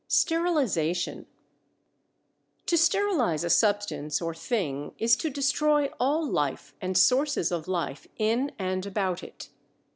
STERILIZATION. 0.07 1.27
To 2.65 2.75
sterilize 2.75 3.43
a 3.43 3.51
substance 3.51 4.19
or 4.19 4.33
thing 4.33 4.95
is 4.97 5.15
to 5.17 5.29
destroy 5.29 5.91
all 5.99 6.25
life 6.25 6.73
and 6.81 6.97
sources 6.97 7.51
of 7.51 7.67
life 7.67 8.07
in 8.17 8.51
and 8.57 8.87
about 8.87 9.21
it. 9.21 9.49